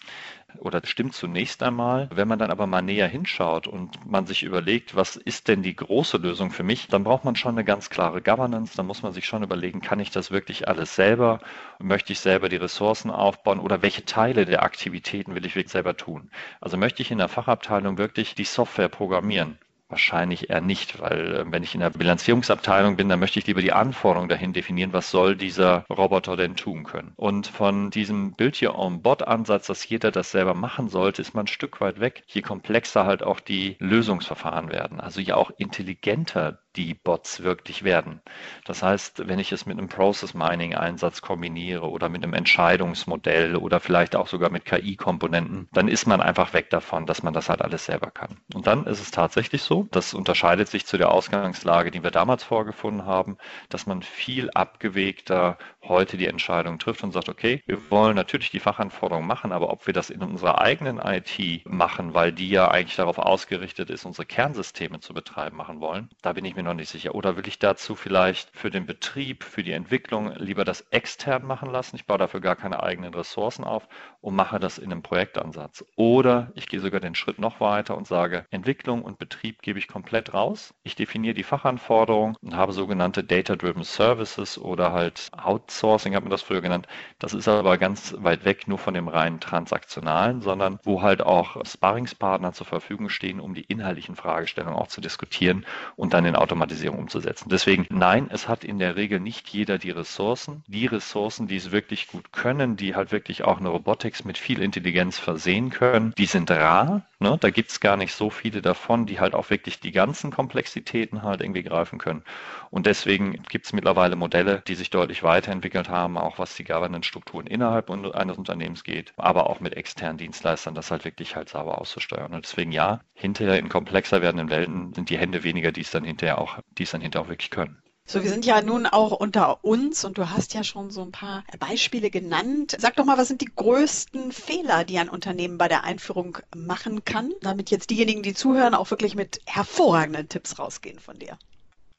oder 0.59 0.81
stimmt 0.85 1.15
zunächst 1.15 1.63
einmal. 1.63 2.09
Wenn 2.13 2.29
man 2.29 2.39
dann 2.39 2.51
aber 2.51 2.67
mal 2.67 2.83
näher 2.83 3.09
hinschaut 3.09 3.67
und 3.67 4.05
man 4.11 4.27
sich 4.27 4.43
überlegt, 4.43 4.95
was 4.97 5.17
ist 5.17 5.49
denn 5.49 5.63
die 5.63 5.77
große 5.77 6.19
Lösung 6.19 6.51
für 6.51 6.63
mich, 6.63 6.89
dann 6.89 7.05
braucht 7.05 7.25
man 7.25 7.37
schon 7.37 7.53
eine 7.53 7.65
ganz 7.65 7.91
klare 7.91 8.23
Governance. 8.23 8.77
Dann 8.77 8.87
muss 8.87 9.03
man 9.03 9.13
sich 9.13 9.27
schon 9.27 9.43
überlegen, 9.43 9.81
kann 9.81 10.01
ich 10.01 10.11
das 10.11 10.31
wirklich 10.31 10.69
alles 10.69 10.95
selber? 10.95 11.41
Möchte 11.79 12.13
ich 12.13 12.21
selber 12.21 12.49
die 12.49 12.57
Ressourcen 12.57 13.11
aufbauen 13.11 13.61
oder 13.61 13.83
welche 13.83 14.05
Teile 14.05 14.47
der 14.47 14.63
Aktivitäten 14.63 15.35
will 15.35 15.47
ich 15.47 15.57
wirklich 15.57 15.73
selber 15.73 15.97
tun? 15.97 16.31
Also 16.61 16.77
möchte 16.77 17.03
ich 17.03 17.11
in 17.11 17.19
der 17.19 17.29
Fachabteilung 17.29 17.99
wirklich 17.99 18.35
die 18.35 18.45
Software 18.45 18.89
programmieren? 18.89 19.59
Wahrscheinlich 19.93 20.49
eher 20.49 20.63
nicht, 20.63 21.01
weil 21.01 21.35
äh, 21.35 21.45
wenn 21.53 21.63
ich 21.63 21.75
in 21.75 21.83
der 21.83 21.91
Bilanzierungsabteilung 21.91 22.97
bin, 22.97 23.11
dann 23.11 23.21
möchte 23.21 23.39
ich 23.39 23.47
lieber 23.47 23.61
die 23.61 23.75
Anforderungen 23.75 24.31
dahin 24.31 24.55
definieren, 24.55 24.95
was 24.95 25.11
soll 25.11 25.37
dieser 25.37 25.85
Roboter 25.91 26.35
denn 26.35 26.57
tun 26.57 26.85
können. 26.85 27.13
Und 27.17 27.47
von 27.47 27.91
diesem 27.91 28.33
Build 28.33 28.63
Your 28.63 28.79
Own 28.79 29.03
Bot 29.03 29.23
Ansatz, 29.23 29.67
dass 29.67 29.87
jeder 29.87 30.11
das 30.11 30.31
selber 30.31 30.55
machen 30.55 30.89
sollte, 30.89 31.21
ist 31.21 31.35
man 31.35 31.45
ein 31.45 31.49
Stück 31.49 31.83
weit 31.83 32.01
weg, 32.01 32.25
je 32.27 32.41
komplexer 32.41 33.05
halt 33.05 33.23
auch 33.23 33.39
die 33.39 33.77
Lösungsverfahren 33.81 34.71
werden. 34.71 34.99
Also 34.99 35.21
je 35.21 35.33
auch 35.33 35.51
intelligenter 35.59 36.62
die 36.77 36.95
Bots 36.95 37.43
wirklich 37.43 37.85
werden. 37.85 38.21
Das 38.65 38.83
heißt, 38.83 39.29
wenn 39.29 39.39
ich 39.39 39.53
es 39.53 39.67
mit 39.67 39.79
einem 39.79 39.89
Process 39.89 40.35
Mining 40.35 40.75
Einsatz 40.75 41.21
kombiniere 41.21 41.89
oder 41.91 42.09
mit 42.09 42.23
einem 42.23 42.35
Entscheidungsmodell 42.35 43.57
oder 43.57 43.81
vielleicht 43.81 44.17
auch 44.17 44.29
sogar 44.29 44.51
mit 44.51 44.65
KI-Komponenten, 44.65 45.69
dann 45.73 45.89
ist 45.89 46.07
man 46.07 46.21
einfach 46.21 46.53
weg 46.53 46.71
davon, 46.71 47.07
dass 47.07 47.23
man 47.23 47.35
das 47.35 47.49
halt 47.49 47.63
alles 47.63 47.85
selber 47.85 48.11
kann. 48.11 48.39
Und 48.55 48.67
dann 48.67 48.87
ist 48.87 49.01
es 49.01 49.11
tatsächlich 49.11 49.63
so, 49.63 49.87
das 49.91 50.15
unterscheidet 50.15 50.69
sich 50.69 50.87
zu 50.87 50.99
der 50.99 51.11
Ausgangslage, 51.11 51.91
die 51.91 52.03
wir 52.03 52.11
damals 52.11 52.45
vorgefunden 52.45 53.05
haben, 53.05 53.37
dass 53.69 53.87
man 53.87 54.03
viel 54.03 54.51
abgewegter 54.51 55.59
heute 55.83 56.17
die 56.17 56.27
Entscheidung 56.27 56.79
trifft 56.79 57.03
und 57.03 57.13
sagt, 57.13 57.29
okay, 57.29 57.63
wir 57.67 57.91
wollen 57.91 58.15
natürlich 58.15 58.51
die 58.51 58.61
Fachanforderungen 58.61 59.27
machen, 59.27 59.53
aber 59.53 59.71
ob 59.71 59.87
wir 59.87 59.95
das 59.95 60.11
in 60.11 60.23
unserer 60.23 60.61
eigenen 60.61 60.99
IT 60.99 61.67
machen, 61.67 62.15
weil 62.15 62.33
die 62.33 62.49
ja 62.49 62.71
eigentlich 62.71 62.97
darauf 62.97 63.19
ausgerichtet 63.19 63.91
ist, 63.91 64.05
unsere 64.05 64.27
Kernsysteme 64.27 65.01
zu 65.01 65.13
betreiben, 65.15 65.57
machen 65.57 65.81
wollen, 65.81 66.09
da 66.23 66.33
bin 66.33 66.45
ich 66.45 66.55
mir 66.55 66.62
mir 66.63 66.69
noch 66.69 66.75
nicht 66.75 66.89
sicher. 66.89 67.15
Oder 67.15 67.37
will 67.37 67.47
ich 67.47 67.59
dazu 67.59 67.95
vielleicht 67.95 68.51
für 68.57 68.71
den 68.71 68.87
Betrieb, 68.87 69.45
für 69.45 69.63
die 69.63 69.73
Entwicklung 69.73 70.33
lieber 70.37 70.65
das 70.65 70.83
extern 70.91 71.45
machen 71.45 71.71
lassen? 71.71 71.97
Ich 71.97 72.07
baue 72.07 72.19
dafür 72.19 72.41
gar 72.41 72.57
keine 72.57 72.83
eigenen 72.83 73.13
Ressourcen 73.15 73.65
auf 73.65 73.89
und 74.21 74.35
mache 74.35 74.61
das 74.61 74.79
in 74.79 74.93
einem 74.93 75.03
Projektansatz. 75.03 75.85
Oder 75.97 76.53
ich 76.55 76.67
gehe 76.69 76.81
sogar 76.81 77.01
den 77.01 77.15
Schritt 77.15 77.39
noch 77.39 77.61
weiter 77.61 77.97
und 77.97 78.07
sage, 78.07 78.47
Entwicklung 78.51 79.03
und 79.03 79.19
Betrieb 79.19 79.63
gebe 79.63 79.79
ich 79.79 79.89
komplett 79.89 80.33
raus. 80.33 80.75
Ich 80.85 80.95
definiere 80.95 81.35
die 81.35 81.43
Fachanforderungen 81.43 82.37
und 82.41 82.57
habe 82.57 82.73
sogenannte 82.73 83.25
Data-Driven 83.25 83.85
Services 83.85 84.59
oder 84.59 84.93
halt 84.93 85.29
Outsourcing, 85.37 86.15
hat 86.15 86.23
man 86.23 86.31
das 86.31 86.43
früher 86.43 86.61
genannt. 86.61 86.87
Das 87.19 87.35
ist 87.35 87.49
aber 87.49 87.79
ganz 87.79 88.15
weit 88.19 88.45
weg 88.45 88.69
nur 88.69 88.79
von 88.79 88.95
dem 88.95 89.09
reinen 89.09 89.41
transaktionalen, 89.41 90.41
sondern 90.41 90.79
wo 90.85 91.03
halt 91.03 91.23
auch 91.23 91.65
Sparringspartner 91.65 92.53
zur 92.53 92.67
Verfügung 92.67 93.09
stehen, 93.09 93.41
um 93.41 93.55
die 93.55 93.65
inhaltlichen 93.65 94.17
Fragestellungen 94.17 94.79
auch 94.79 94.89
zu 94.89 95.01
diskutieren 95.01 95.67
und 95.97 96.15
dann 96.15 96.25
in 96.25 96.37
Auto 96.37 96.52
Automatisierung 96.53 96.99
umzusetzen. 96.99 97.49
Deswegen 97.49 97.87
nein, 97.89 98.29
es 98.31 98.47
hat 98.47 98.63
in 98.63 98.79
der 98.79 98.97
Regel 98.97 99.21
nicht 99.21 99.49
jeder 99.49 99.79
die 99.79 99.91
Ressourcen. 99.91 100.63
Die 100.67 100.85
Ressourcen, 100.85 101.47
die 101.49 101.57
es 101.57 101.71
wirklich 101.71 102.09
gut 102.09 102.31
können, 102.31 102.77
die 102.77 102.95
halt 102.95 103.11
wirklich 103.11 103.43
auch 103.45 103.59
eine 103.59 103.71
Robotics 103.71 104.25
mit 104.25 104.37
viel 104.37 104.61
Intelligenz 104.61 105.19
versehen 105.19 105.71
können, 105.71 106.13
die 106.19 106.27
sind 106.27 106.51
rar. 106.51 107.07
Ne? 107.23 107.39
Da 107.41 107.51
gibt 107.51 107.71
es 107.71 107.81
gar 107.81 107.97
nicht 107.97 108.13
so 108.15 108.29
viele 108.31 108.61
davon, 108.63 109.07
die 109.07 109.21
halt 109.21 109.35
auch 109.35 109.49
wirklich 109.51 109.81
die 109.81 109.93
ganzen 109.93 110.31
Komplexitäten 110.31 111.23
halt 111.23 111.41
irgendwie 111.41 111.63
greifen 111.63 111.99
können. 111.99 112.25
Und 112.71 112.87
deswegen 112.87 113.43
gibt 113.45 113.67
es 113.67 113.73
mittlerweile 113.73 114.17
Modelle, 114.17 114.63
die 114.67 114.75
sich 114.75 114.91
deutlich 114.91 115.23
weiterentwickelt 115.23 115.89
haben, 115.89 116.19
auch 116.19 116.39
was 116.39 116.55
die 116.57 116.65
Governance-Strukturen 116.65 117.47
innerhalb 117.47 117.91
eines 117.91 118.37
Unternehmens 118.39 118.83
geht, 118.85 119.13
aber 119.17 119.49
auch 119.49 119.61
mit 119.61 119.75
externen 119.75 120.19
Dienstleistern, 120.19 120.75
das 120.75 120.91
halt 120.91 121.05
wirklich 121.05 121.37
halt 121.37 121.49
sauber 121.49 121.79
auszusteuern. 121.81 122.35
Und 122.35 122.45
deswegen 122.45 122.73
ja, 122.73 123.01
hinterher 123.15 123.59
in 123.59 123.69
komplexer 123.69 124.21
werdenden 124.23 124.51
Welten 124.51 124.93
sind 124.93 125.09
die 125.11 125.19
Hände 125.19 125.45
weniger, 125.45 125.73
die 125.73 125.83
es 125.83 125.91
dann 125.91 126.05
hinterher 126.05 126.39
auch, 126.39 126.59
die 126.79 126.83
es 126.85 126.91
dann 126.91 127.01
hinterher 127.01 127.25
auch 127.27 127.31
wirklich 127.31 127.51
können. 127.51 127.82
So, 128.05 128.23
wir 128.23 128.29
sind 128.29 128.45
ja 128.45 128.61
nun 128.61 128.87
auch 128.87 129.13
unter 129.13 129.65
uns 129.65 130.05
und 130.05 130.19
du 130.19 130.29
hast 130.29 130.53
ja 130.53 130.65
schon 130.65 130.91
so 130.91 131.01
ein 131.03 131.13
paar 131.13 131.45
Beispiele 131.59 132.11
genannt. 132.11 132.77
Sag 132.79 132.97
doch 132.97 133.07
mal, 133.07 133.17
was 133.17 133.29
sind 133.29 133.41
die 133.41 133.51
größten 133.55 134.33
Fehler, 134.33 134.85
die 134.85 134.99
ein 134.99 135.09
Unternehmen 135.09 135.57
bei 135.57 135.69
der 135.69 135.85
Einführung 135.85 136.37
machen 136.55 137.07
kann, 137.07 137.33
damit 137.41 137.71
jetzt 137.71 137.89
diejenigen, 137.89 138.23
die 138.23 138.35
zuhören, 138.35 138.75
auch 138.75 138.91
wirklich 138.91 139.15
mit 139.15 139.41
hervorragenden 139.47 140.29
Tipps 140.29 140.59
rausgehen 140.59 140.99
von 140.99 141.19
dir? 141.19 141.39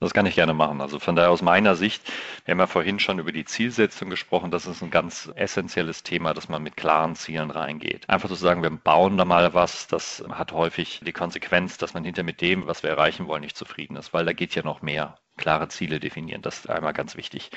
Das 0.01 0.13
kann 0.13 0.25
ich 0.25 0.36
gerne 0.36 0.53
machen. 0.53 0.81
Also 0.81 1.00
von 1.00 1.15
daher 1.15 1.31
aus 1.31 1.41
meiner 1.41 1.75
Sicht, 1.75 2.03
wir 2.45 2.51
haben 2.51 2.60
ja 2.60 2.67
vorhin 2.67 3.00
schon 3.00 3.17
über 3.19 3.31
die 3.31 3.45
Zielsetzung 3.45 4.10
gesprochen, 4.10 4.51
das 4.51 4.67
ist 4.67 4.83
ein 4.83 4.91
ganz 4.91 5.31
essentielles 5.36 6.03
Thema, 6.03 6.33
dass 6.36 6.50
man 6.50 6.62
mit 6.62 6.75
klaren 6.75 7.15
Zielen 7.15 7.50
reingeht. 7.50 8.07
Einfach 8.10 8.27
zu 8.27 8.36
sagen, 8.36 8.62
wir 8.62 8.69
bauen 8.69 9.17
da 9.17 9.25
mal 9.25 9.53
was, 9.53 9.88
das 9.88 10.22
hat 10.29 10.51
häufig 10.51 11.00
die 11.05 11.13
Konsequenz, 11.13 11.77
dass 11.77 11.93
man 11.93 12.03
hinter 12.03 12.24
mit 12.24 12.41
dem, 12.41 12.67
was 12.67 12.83
wir 12.83 12.89
erreichen 12.89 13.27
wollen, 13.27 13.41
nicht 13.41 13.57
zufrieden 13.57 13.95
ist, 13.95 14.13
weil 14.13 14.25
da 14.25 14.33
geht 14.33 14.53
ja 14.53 14.62
noch 14.62 14.81
mehr 14.81 15.17
klare 15.38 15.68
Ziele 15.68 16.00
definieren. 16.00 16.42
Das 16.42 16.60
ist 16.60 16.70
einmal 16.70 16.94
ganz 16.94 17.18
wichtig. 17.18 17.50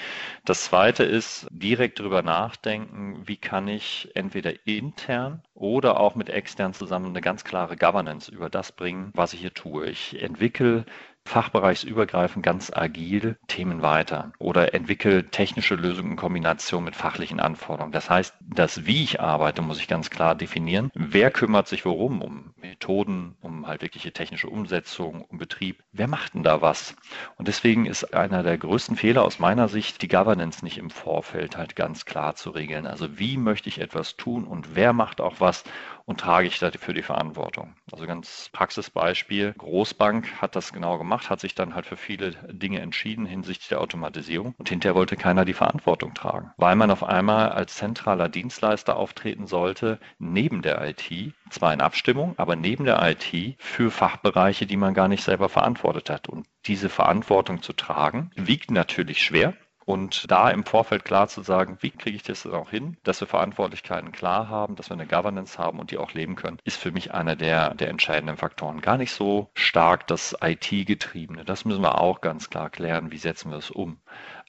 Das 0.44 0.64
zweite 0.64 1.04
ist 1.04 1.46
direkt 1.50 2.00
darüber 2.00 2.22
nachdenken, 2.22 3.26
wie 3.26 3.36
kann 3.36 3.68
ich 3.68 4.10
entweder 4.14 4.66
intern 4.66 5.42
oder 5.54 6.00
auch 6.00 6.14
mit 6.14 6.30
extern 6.30 6.72
zusammen 6.74 7.06
eine 7.06 7.20
ganz 7.20 7.44
klare 7.44 7.76
Governance 7.76 8.30
über 8.30 8.48
das 8.50 8.72
bringen, 8.72 9.12
was 9.14 9.32
ich 9.34 9.40
hier 9.40 9.54
tue. 9.54 9.86
Ich 9.86 10.20
entwickle 10.20 10.86
fachbereichsübergreifend 11.26 12.44
ganz 12.44 12.72
agil 12.74 13.36
Themen 13.48 13.82
weiter 13.82 14.32
oder 14.38 14.74
entwickle 14.74 15.30
technische 15.30 15.74
Lösungen 15.74 16.12
in 16.12 16.16
Kombination 16.16 16.84
mit 16.84 16.96
fachlichen 16.96 17.40
Anforderungen. 17.40 17.92
Das 17.92 18.08
heißt, 18.08 18.34
das 18.40 18.86
Wie 18.86 19.02
ich 19.02 19.20
arbeite, 19.20 19.62
muss 19.62 19.80
ich 19.80 19.88
ganz 19.88 20.10
klar 20.10 20.34
definieren. 20.34 20.90
Wer 20.94 21.30
kümmert 21.30 21.68
sich 21.68 21.84
worum? 21.84 22.22
Um 22.22 22.54
Methoden, 22.56 23.36
um 23.40 23.66
halt 23.66 23.82
wirkliche 23.82 24.12
technische 24.12 24.48
Umsetzung, 24.48 25.22
um 25.22 25.38
Betrieb. 25.38 25.82
Wer 25.92 26.08
macht 26.08 26.34
denn 26.34 26.42
da 26.42 26.62
was? 26.62 26.96
Und 27.36 27.48
deswegen 27.48 27.86
ist 27.86 28.14
einer 28.14 28.42
der 28.42 28.58
größten 28.58 28.96
Fehler 28.96 29.24
aus 29.24 29.38
meiner 29.38 29.68
Sicht, 29.68 30.02
die 30.02 30.08
Governance 30.08 30.64
nicht 30.64 30.78
im 30.78 30.90
Vorfeld 30.90 31.56
halt 31.56 31.76
ganz 31.76 32.04
klar 32.04 32.34
zu 32.36 32.50
regeln. 32.50 32.86
Also 32.86 33.18
wie 33.18 33.36
möchte 33.36 33.68
ich 33.68 33.80
etwas 33.80 34.16
tun 34.16 34.44
und 34.44 34.74
wer 34.74 34.92
macht 34.92 35.20
auch 35.20 35.36
was 35.38 35.64
und 36.06 36.20
trage 36.20 36.46
ich 36.46 36.58
dafür 36.58 36.94
die 36.94 37.02
Verantwortung? 37.02 37.74
Also 37.92 38.06
ganz 38.06 38.48
Praxisbeispiel. 38.52 39.54
Großbank 39.58 40.40
hat 40.40 40.56
das 40.56 40.72
genau 40.72 40.98
gemacht, 40.98 41.28
hat 41.28 41.40
sich 41.40 41.54
dann 41.54 41.74
halt 41.74 41.86
für 41.86 41.96
viele 41.96 42.30
Dinge 42.50 42.80
entschieden 42.80 43.26
hinsichtlich 43.26 43.68
der 43.68 43.80
Automatisierung 43.80 44.54
und 44.56 44.68
hinterher 44.68 44.94
wollte 44.94 45.16
keiner 45.16 45.44
die 45.44 45.52
Verantwortung 45.52 46.14
tragen, 46.14 46.52
weil 46.56 46.76
man 46.76 46.90
auf 46.90 47.04
einmal 47.04 47.50
als 47.50 47.74
zentraler 47.74 48.28
Dienstleister 48.28 48.96
auftreten 48.96 49.46
sollte, 49.46 49.98
neben 50.18 50.62
der 50.62 50.80
IT, 50.88 51.34
zwar 51.50 51.72
in 51.72 51.80
Abstimmung, 51.80 52.34
aber 52.38 52.56
neben 52.56 52.84
der 52.84 53.02
IT 53.02 53.56
für 53.58 53.90
Fachbereiche, 53.90 54.66
die 54.66 54.76
man 54.76 54.94
gar 54.94 55.08
nicht 55.08 55.24
selber 55.24 55.48
verantwortet 55.48 56.10
hat. 56.10 56.28
Und 56.28 56.46
diese 56.66 56.88
Verantwortung 56.88 57.62
zu 57.62 57.72
tragen, 57.72 58.30
wiegt 58.36 58.70
natürlich 58.70 59.22
schwer, 59.22 59.54
und 59.86 60.28
da 60.30 60.50
im 60.50 60.64
Vorfeld 60.64 61.04
klar 61.04 61.28
zu 61.28 61.42
sagen, 61.42 61.78
wie 61.80 61.90
kriege 61.90 62.16
ich 62.16 62.24
das 62.24 62.44
auch 62.44 62.70
hin, 62.70 62.96
dass 63.04 63.20
wir 63.20 63.28
Verantwortlichkeiten 63.28 64.10
klar 64.10 64.48
haben, 64.48 64.74
dass 64.74 64.90
wir 64.90 64.94
eine 64.94 65.06
Governance 65.06 65.58
haben 65.58 65.78
und 65.78 65.92
die 65.92 65.96
auch 65.96 66.12
leben 66.12 66.34
können, 66.34 66.58
ist 66.64 66.76
für 66.76 66.90
mich 66.90 67.14
einer 67.14 67.36
der, 67.36 67.72
der 67.74 67.88
entscheidenden 67.88 68.36
Faktoren. 68.36 68.80
Gar 68.80 68.98
nicht 68.98 69.12
so 69.12 69.48
stark 69.54 70.08
das 70.08 70.36
IT-Getriebene. 70.42 71.44
Das 71.44 71.64
müssen 71.64 71.82
wir 71.82 72.00
auch 72.00 72.20
ganz 72.20 72.50
klar 72.50 72.68
klären. 72.68 73.12
Wie 73.12 73.18
setzen 73.18 73.52
wir 73.52 73.58
es 73.58 73.70
um? 73.70 74.00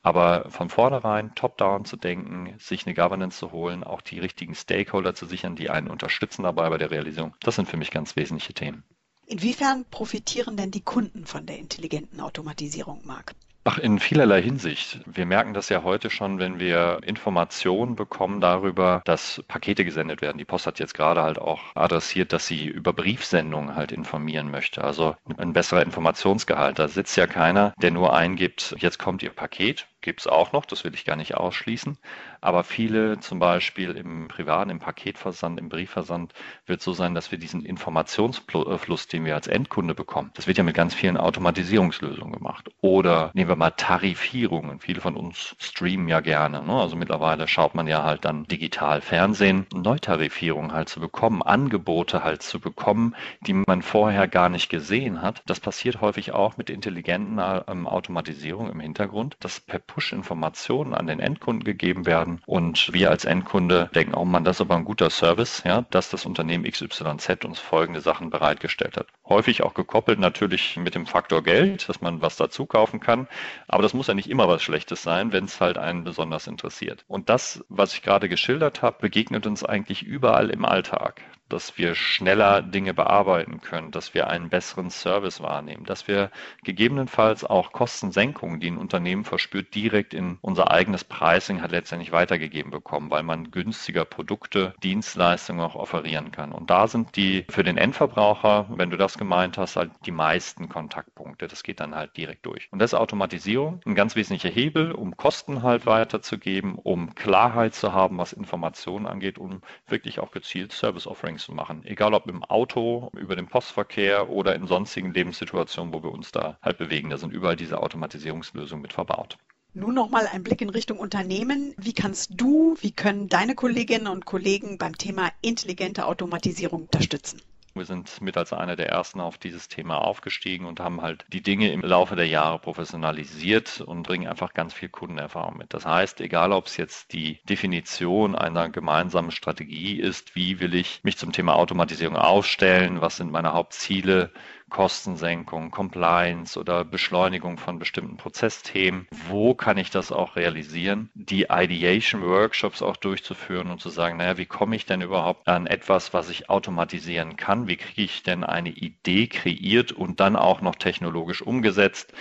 Aber 0.01 0.49
von 0.49 0.69
vornherein 0.69 1.35
top-down 1.35 1.85
zu 1.85 1.97
denken, 1.97 2.55
sich 2.57 2.87
eine 2.87 2.95
Governance 2.95 3.37
zu 3.37 3.51
holen, 3.51 3.83
auch 3.83 4.01
die 4.01 4.19
richtigen 4.19 4.55
Stakeholder 4.55 5.13
zu 5.13 5.27
sichern, 5.27 5.55
die 5.55 5.69
einen 5.69 5.89
unterstützen 5.89 6.43
dabei 6.43 6.67
bei 6.71 6.79
der 6.79 6.89
Realisierung, 6.89 7.35
das 7.41 7.57
sind 7.57 7.69
für 7.69 7.77
mich 7.77 7.91
ganz 7.91 8.15
wesentliche 8.15 8.55
Themen. 8.55 8.83
Inwiefern 9.27 9.85
profitieren 9.91 10.57
denn 10.57 10.71
die 10.71 10.81
Kunden 10.81 11.27
von 11.27 11.45
der 11.45 11.59
intelligenten 11.59 12.21
Automatisierung, 12.21 13.05
Marc? 13.05 13.35
Ach, 13.69 13.77
in 13.77 13.99
vielerlei 13.99 14.41
Hinsicht. 14.41 15.01
Wir 15.05 15.25
merken 15.25 15.53
das 15.53 15.67
ja 15.67 15.83
heute 15.83 16.09
schon, 16.09 16.39
wenn 16.39 16.57
wir 16.57 17.01
Informationen 17.03 17.97
bekommen 17.97 18.39
darüber, 18.39 19.01
dass 19.03 19.43
Pakete 19.49 19.83
gesendet 19.83 20.21
werden. 20.21 20.37
Die 20.37 20.45
Post 20.45 20.67
hat 20.67 20.79
jetzt 20.79 20.93
gerade 20.93 21.21
halt 21.21 21.37
auch 21.37 21.59
adressiert, 21.75 22.31
dass 22.31 22.47
sie 22.47 22.65
über 22.65 22.93
Briefsendungen 22.93 23.75
halt 23.75 23.91
informieren 23.91 24.49
möchte. 24.49 24.85
Also 24.85 25.17
ein 25.35 25.51
besserer 25.51 25.81
Informationsgehalt. 25.81 26.79
Da 26.79 26.87
sitzt 26.87 27.17
ja 27.17 27.27
keiner, 27.27 27.73
der 27.81 27.91
nur 27.91 28.15
eingibt, 28.15 28.73
jetzt 28.79 28.99
kommt 28.99 29.21
Ihr 29.21 29.31
Paket 29.31 29.85
gibt 30.01 30.21
es 30.21 30.27
auch 30.27 30.51
noch, 30.51 30.65
das 30.65 30.83
will 30.83 30.93
ich 30.93 31.05
gar 31.05 31.15
nicht 31.15 31.35
ausschließen. 31.35 31.97
Aber 32.41 32.63
viele, 32.63 33.19
zum 33.19 33.39
Beispiel 33.39 33.91
im 33.91 34.27
privaten, 34.27 34.69
im 34.69 34.79
Paketversand, 34.79 35.59
im 35.59 35.69
Briefversand, 35.69 36.33
wird 36.65 36.81
so 36.81 36.93
sein, 36.93 37.15
dass 37.15 37.31
wir 37.31 37.37
diesen 37.37 37.65
Informationsfluss, 37.65 39.07
den 39.07 39.25
wir 39.25 39.35
als 39.35 39.47
Endkunde 39.47 39.95
bekommen, 39.95 40.31
das 40.35 40.47
wird 40.47 40.57
ja 40.57 40.63
mit 40.63 40.75
ganz 40.75 40.93
vielen 40.93 41.17
Automatisierungslösungen 41.17 42.33
gemacht. 42.33 42.69
Oder 42.81 43.31
nehmen 43.33 43.49
wir 43.49 43.55
mal 43.55 43.71
Tarifierungen. 43.71 44.79
Viele 44.79 45.01
von 45.01 45.15
uns 45.15 45.55
streamen 45.59 46.07
ja 46.07 46.19
gerne. 46.19 46.63
Ne? 46.63 46.73
Also 46.73 46.95
mittlerweile 46.95 47.47
schaut 47.47 47.75
man 47.75 47.87
ja 47.87 48.03
halt 48.03 48.25
dann 48.25 48.45
digital 48.45 49.01
Fernsehen, 49.01 49.65
Neutarifierungen 49.73 50.73
halt 50.73 50.89
zu 50.89 50.99
bekommen, 50.99 51.41
Angebote 51.41 52.23
halt 52.23 52.43
zu 52.43 52.59
bekommen, 52.59 53.15
die 53.41 53.53
man 53.53 53.81
vorher 53.81 54.27
gar 54.27 54.49
nicht 54.49 54.69
gesehen 54.69 55.21
hat. 55.21 55.41
Das 55.45 55.59
passiert 55.59 56.01
häufig 56.01 56.33
auch 56.33 56.57
mit 56.57 56.69
intelligenten 56.69 57.39
ähm, 57.67 57.87
Automatisierung 57.87 58.69
im 58.69 58.79
Hintergrund, 58.79 59.37
dass 59.39 59.59
per 59.59 59.79
Push-Informationen 59.87 60.93
an 60.93 61.07
den 61.07 61.19
Endkunden 61.19 61.63
gegeben 61.63 62.05
werden 62.05 62.41
und 62.45 62.93
wir 62.93 63.09
als 63.09 63.25
Endkunde 63.25 63.89
denken, 63.95 64.13
oh 64.13 64.25
man, 64.25 64.43
das 64.43 64.57
ist 64.57 64.61
aber 64.61 64.75
ein 64.75 64.85
guter 64.85 65.09
Service, 65.09 65.63
ja, 65.65 65.85
dass 65.89 66.09
das 66.09 66.25
Unternehmen 66.25 66.69
XYZ 66.69 67.45
uns 67.45 67.59
folgende 67.59 68.01
Sachen 68.01 68.29
bereitgestellt 68.29 68.97
hat. 68.97 69.07
Häufig 69.27 69.63
auch 69.63 69.73
gekoppelt 69.73 70.19
natürlich 70.19 70.77
mit 70.77 70.93
dem 70.95 71.07
Faktor 71.07 71.41
Geld, 71.41 71.89
dass 71.89 72.01
man 72.01 72.21
was 72.21 72.37
dazu 72.37 72.65
kaufen 72.65 72.99
kann, 72.99 73.27
aber 73.67 73.83
das 73.83 73.93
muss 73.93 74.07
ja 74.07 74.13
nicht 74.13 74.29
immer 74.29 74.47
was 74.47 74.61
Schlechtes 74.61 75.01
sein, 75.01 75.31
wenn 75.31 75.45
es 75.45 75.59
halt 75.59 75.77
einen 75.77 76.03
besonders 76.03 76.47
interessiert. 76.47 77.03
Und 77.07 77.29
das, 77.29 77.65
was 77.69 77.93
ich 77.93 78.01
gerade 78.01 78.29
geschildert 78.29 78.81
habe, 78.81 78.97
begegnet 78.99 79.47
uns 79.47 79.63
eigentlich 79.63 80.03
überall 80.03 80.49
im 80.49 80.65
Alltag 80.65 81.21
dass 81.49 81.77
wir 81.77 81.95
schneller 81.95 82.61
Dinge 82.61 82.93
bearbeiten 82.93 83.61
können, 83.61 83.91
dass 83.91 84.13
wir 84.13 84.27
einen 84.27 84.49
besseren 84.49 84.89
Service 84.89 85.41
wahrnehmen, 85.41 85.85
dass 85.85 86.07
wir 86.07 86.31
gegebenenfalls 86.63 87.43
auch 87.43 87.71
Kostensenkungen, 87.71 88.59
die 88.59 88.71
ein 88.71 88.77
Unternehmen 88.77 89.23
verspürt, 89.23 89.73
direkt 89.73 90.13
in 90.13 90.37
unser 90.41 90.71
eigenes 90.71 91.03
Pricing 91.03 91.61
hat 91.61 91.71
letztendlich 91.71 92.11
weitergegeben 92.11 92.71
bekommen, 92.71 93.09
weil 93.09 93.23
man 93.23 93.51
günstiger 93.51 94.05
Produkte, 94.05 94.73
Dienstleistungen 94.83 95.61
auch 95.61 95.75
offerieren 95.75 96.31
kann. 96.31 96.51
Und 96.51 96.69
da 96.69 96.87
sind 96.87 97.15
die 97.15 97.45
für 97.49 97.63
den 97.63 97.77
Endverbraucher, 97.77 98.67
wenn 98.69 98.89
du 98.89 98.97
das 98.97 99.17
gemeint 99.17 99.57
hast, 99.57 99.75
halt 99.75 99.91
die 100.05 100.11
meisten 100.11 100.69
Kontaktpunkte. 100.69 101.47
Das 101.47 101.63
geht 101.63 101.79
dann 101.79 101.95
halt 101.95 102.15
direkt 102.17 102.45
durch. 102.45 102.67
Und 102.71 102.79
das 102.79 102.93
ist 102.93 102.99
Automatisierung, 102.99 103.81
ein 103.85 103.95
ganz 103.95 104.15
wesentlicher 104.15 104.53
Hebel, 104.53 104.91
um 104.91 105.15
Kosten 105.17 105.63
halt 105.63 105.85
weiterzugeben, 105.85 106.75
um 106.75 107.15
Klarheit 107.15 107.73
zu 107.73 107.93
haben, 107.93 108.17
was 108.17 108.33
Informationen 108.33 109.07
angeht, 109.07 109.37
um 109.37 109.61
wirklich 109.87 110.19
auch 110.19 110.31
gezielt 110.31 110.71
Service 110.71 111.07
Shopping 111.37 111.39
zu 111.39 111.51
machen. 111.53 111.85
Egal 111.85 112.13
ob 112.13 112.27
im 112.27 112.43
Auto, 112.43 113.09
über 113.15 113.35
den 113.35 113.47
Postverkehr 113.47 114.29
oder 114.29 114.55
in 114.55 114.67
sonstigen 114.67 115.13
Lebenssituationen, 115.13 115.93
wo 115.93 116.03
wir 116.03 116.11
uns 116.11 116.31
da 116.31 116.57
halt 116.61 116.77
bewegen. 116.77 117.09
Da 117.09 117.17
sind 117.17 117.33
überall 117.33 117.55
diese 117.55 117.81
Automatisierungslösungen 117.81 118.81
mit 118.81 118.93
verbaut. 118.93 119.37
Nun 119.73 119.93
nochmal 119.93 120.27
ein 120.27 120.43
Blick 120.43 120.61
in 120.61 120.69
Richtung 120.69 120.97
Unternehmen. 120.97 121.73
Wie 121.77 121.93
kannst 121.93 122.31
du, 122.35 122.75
wie 122.81 122.91
können 122.91 123.29
deine 123.29 123.53
Kolleginnen 123.53 124.07
und 124.07 124.25
Kollegen 124.25 124.77
beim 124.77 124.97
Thema 124.97 125.31
intelligente 125.41 126.05
Automatisierung 126.05 126.83
unterstützen? 126.83 127.41
Wir 127.77 127.85
sind 127.85 128.21
mit 128.21 128.37
als 128.37 128.53
einer 128.53 128.75
der 128.75 128.89
ersten 128.89 129.21
auf 129.21 129.37
dieses 129.37 129.67
Thema 129.67 129.97
aufgestiegen 129.97 130.65
und 130.65 130.79
haben 130.79 131.01
halt 131.01 131.25
die 131.29 131.41
Dinge 131.41 131.71
im 131.71 131.81
Laufe 131.81 132.15
der 132.15 132.27
Jahre 132.27 132.59
professionalisiert 132.59 133.81
und 133.81 134.03
bringen 134.03 134.27
einfach 134.27 134.53
ganz 134.53 134.73
viel 134.73 134.89
Kundenerfahrung 134.89 135.57
mit. 135.57 135.73
Das 135.73 135.85
heißt, 135.85 136.21
egal 136.21 136.51
ob 136.51 136.67
es 136.67 136.77
jetzt 136.77 137.13
die 137.13 137.39
Definition 137.49 138.35
einer 138.35 138.69
gemeinsamen 138.69 139.31
Strategie 139.31 139.99
ist, 139.99 140.35
wie 140.35 140.59
will 140.59 140.75
ich 140.75 140.99
mich 141.03 141.17
zum 141.17 141.31
Thema 141.31 141.55
Automatisierung 141.55 142.15
aufstellen, 142.15 143.01
was 143.01 143.17
sind 143.17 143.31
meine 143.31 143.53
Hauptziele, 143.53 144.31
Kostensenkung, 144.69 145.71
Compliance 145.71 146.59
oder 146.59 146.83
Beschleunigung 146.83 147.57
von 147.57 147.79
bestimmten 147.79 148.17
Prozessthemen. 148.17 149.07
Wo 149.27 149.53
kann 149.53 149.77
ich 149.77 149.89
das 149.89 150.11
auch 150.11 150.35
realisieren? 150.35 151.09
Die 151.13 151.47
Ideation 151.49 152.21
Workshops 152.21 152.81
auch 152.81 152.97
durchzuführen 152.97 153.71
und 153.71 153.81
zu 153.81 153.89
sagen, 153.89 154.17
naja, 154.17 154.37
wie 154.37 154.45
komme 154.45 154.75
ich 154.75 154.85
denn 154.85 155.01
überhaupt 155.01 155.47
an 155.47 155.67
etwas, 155.67 156.13
was 156.13 156.29
ich 156.29 156.49
automatisieren 156.49 157.37
kann? 157.37 157.67
Wie 157.67 157.77
kriege 157.77 158.03
ich 158.03 158.23
denn 158.23 158.43
eine 158.43 158.69
Idee 158.69 159.27
kreiert 159.27 159.91
und 159.91 160.19
dann 160.19 160.35
auch 160.35 160.61
noch 160.61 160.75
technologisch 160.75 161.41
umgesetzt? 161.41 162.13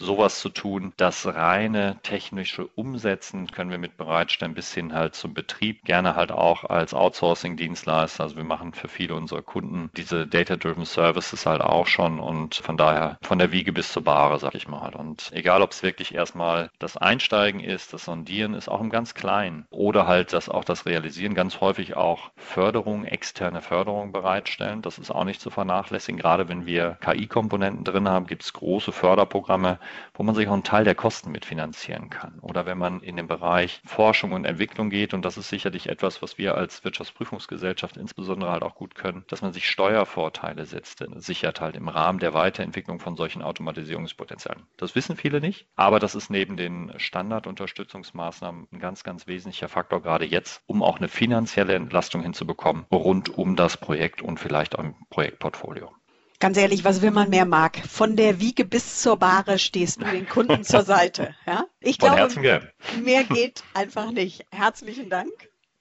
sowas 0.00 0.40
zu 0.40 0.48
tun. 0.48 0.92
Das 0.96 1.26
reine 1.26 1.98
technische 2.02 2.66
Umsetzen 2.66 3.46
können 3.48 3.70
wir 3.70 3.78
mit 3.78 3.96
bereitstellen 3.96 4.54
bis 4.54 4.72
hin 4.72 4.94
halt 4.94 5.14
zum 5.14 5.34
Betrieb. 5.34 5.84
Gerne 5.84 6.16
halt 6.16 6.32
auch 6.32 6.64
als 6.64 6.94
Outsourcing-Dienstleister. 6.94 8.24
Also 8.24 8.36
wir 8.36 8.44
machen 8.44 8.72
für 8.72 8.88
viele 8.88 9.14
unserer 9.14 9.42
Kunden 9.42 9.90
diese 9.96 10.26
Data-Driven 10.26 10.86
Services 10.86 11.46
halt 11.46 11.60
auch 11.60 11.86
schon 11.90 12.18
und 12.20 12.54
von 12.54 12.76
daher 12.76 13.18
von 13.22 13.38
der 13.38 13.52
Wiege 13.52 13.72
bis 13.72 13.92
zur 13.92 14.04
Bahre, 14.04 14.38
sag 14.38 14.54
ich 14.54 14.68
mal. 14.68 14.94
Und 14.94 15.30
egal, 15.32 15.62
ob 15.62 15.72
es 15.72 15.82
wirklich 15.82 16.14
erstmal 16.14 16.70
das 16.78 16.96
Einsteigen 16.96 17.60
ist, 17.60 17.92
das 17.92 18.04
Sondieren 18.04 18.54
ist 18.54 18.68
auch 18.68 18.80
im 18.80 18.90
ganz 18.90 19.14
Kleinen 19.14 19.66
oder 19.70 20.06
halt 20.06 20.32
das 20.32 20.48
auch 20.48 20.64
das 20.64 20.86
Realisieren, 20.86 21.34
ganz 21.34 21.60
häufig 21.60 21.96
auch 21.96 22.30
Förderung, 22.36 23.04
externe 23.04 23.60
Förderung 23.60 24.12
bereitstellen. 24.12 24.82
Das 24.82 24.98
ist 24.98 25.10
auch 25.10 25.24
nicht 25.24 25.40
zu 25.40 25.50
vernachlässigen. 25.50 26.18
Gerade 26.18 26.48
wenn 26.48 26.66
wir 26.66 26.98
KI-Komponenten 27.00 27.84
drin 27.84 28.08
haben, 28.08 28.26
gibt 28.26 28.42
es 28.42 28.52
große 28.52 28.92
Förderprogramme, 28.92 29.78
wo 30.14 30.22
man 30.22 30.34
sich 30.34 30.48
auch 30.48 30.52
einen 30.52 30.64
Teil 30.64 30.84
der 30.84 30.94
Kosten 30.94 31.30
mitfinanzieren 31.30 32.10
kann. 32.10 32.38
Oder 32.40 32.66
wenn 32.66 32.78
man 32.78 33.00
in 33.00 33.16
den 33.16 33.26
Bereich 33.26 33.80
Forschung 33.84 34.32
und 34.32 34.44
Entwicklung 34.44 34.90
geht, 34.90 35.14
und 35.14 35.24
das 35.24 35.36
ist 35.36 35.48
sicherlich 35.48 35.88
etwas, 35.88 36.22
was 36.22 36.38
wir 36.38 36.54
als 36.54 36.84
Wirtschaftsprüfungsgesellschaft 36.84 37.96
insbesondere 37.96 38.50
halt 38.50 38.62
auch 38.62 38.74
gut 38.74 38.94
können, 38.94 39.24
dass 39.28 39.42
man 39.42 39.52
sich 39.52 39.68
Steuervorteile 39.68 40.66
setzt, 40.66 41.04
sichert 41.16 41.60
halt 41.60 41.76
im 41.80 41.88
Rahmen 41.88 42.18
der 42.18 42.34
Weiterentwicklung 42.34 43.00
von 43.00 43.16
solchen 43.16 43.42
Automatisierungspotenzialen. 43.42 44.62
Das 44.76 44.94
wissen 44.94 45.16
viele 45.16 45.40
nicht, 45.40 45.66
aber 45.74 45.98
das 45.98 46.14
ist 46.14 46.30
neben 46.30 46.56
den 46.56 46.92
Standardunterstützungsmaßnahmen 46.96 48.68
ein 48.70 48.78
ganz, 48.78 49.02
ganz 49.02 49.26
wesentlicher 49.26 49.68
Faktor 49.68 50.02
gerade 50.02 50.26
jetzt, 50.26 50.62
um 50.66 50.82
auch 50.82 50.98
eine 50.98 51.08
finanzielle 51.08 51.74
Entlastung 51.74 52.22
hinzubekommen 52.22 52.86
rund 52.92 53.36
um 53.36 53.56
das 53.56 53.76
Projekt 53.76 54.22
und 54.22 54.38
vielleicht 54.38 54.76
auch 54.78 54.84
im 54.84 54.94
Projektportfolio. 55.08 55.90
Ganz 56.38 56.56
ehrlich, 56.56 56.84
was 56.84 57.02
will 57.02 57.10
man 57.10 57.28
mehr 57.28 57.44
mag? 57.44 57.76
Von 57.86 58.16
der 58.16 58.40
Wiege 58.40 58.64
bis 58.64 59.02
zur 59.02 59.18
Bahre 59.18 59.58
stehst 59.58 60.00
du 60.00 60.06
den 60.06 60.26
Kunden 60.26 60.64
zur 60.64 60.82
Seite. 60.82 61.34
Ja? 61.46 61.64
Ich 61.80 61.98
Von 61.98 62.14
glaube, 62.14 62.40
gern. 62.40 62.70
mehr 63.02 63.24
geht 63.24 63.62
einfach 63.74 64.10
nicht. 64.10 64.46
Herzlichen 64.52 65.10
Dank 65.10 65.30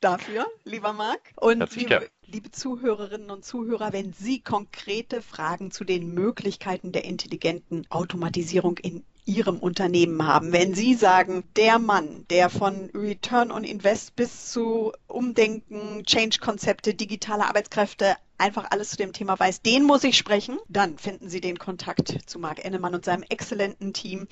dafür, 0.01 0.45
lieber 0.63 0.93
Marc. 0.93 1.19
Und 1.35 1.75
liebe, 1.75 2.09
liebe 2.31 2.51
Zuhörerinnen 2.51 3.31
und 3.31 3.43
Zuhörer, 3.43 3.91
wenn 3.91 4.13
Sie 4.13 4.39
konkrete 4.39 5.21
Fragen 5.21 5.71
zu 5.71 5.83
den 5.83 6.13
Möglichkeiten 6.13 6.91
der 6.91 7.05
intelligenten 7.05 7.85
Automatisierung 7.89 8.77
in 8.77 9.03
Ihrem 9.25 9.57
Unternehmen 9.57 10.25
haben. 10.25 10.51
Wenn 10.51 10.73
Sie 10.73 10.93
sagen, 10.93 11.43
der 11.55 11.79
Mann, 11.79 12.25
der 12.29 12.49
von 12.49 12.89
Return 12.93 13.51
on 13.51 13.63
Invest 13.63 14.15
bis 14.15 14.51
zu 14.51 14.91
Umdenken, 15.07 16.03
Change-Konzepte, 16.05 16.93
digitale 16.93 17.45
Arbeitskräfte 17.45 18.15
einfach 18.37 18.67
alles 18.71 18.91
zu 18.91 18.97
dem 18.97 19.13
Thema 19.13 19.39
weiß, 19.39 19.61
den 19.61 19.83
muss 19.83 20.03
ich 20.03 20.17
sprechen, 20.17 20.57
dann 20.67 20.97
finden 20.97 21.29
Sie 21.29 21.41
den 21.41 21.59
Kontakt 21.59 22.15
zu 22.25 22.39
Marc 22.39 22.63
Ennemann 22.63 22.95
und 22.95 23.05
seinem 23.05 23.23
exzellenten 23.23 23.93
Team 23.93 24.27